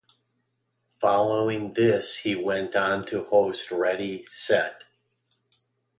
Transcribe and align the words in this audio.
Following 0.99 1.75
this 1.75 2.17
he 2.21 2.33
went 2.35 2.75
on 2.75 3.05
to 3.05 3.23
host 3.25 3.69
Ready.. 3.69 4.25
Set... 4.25 4.85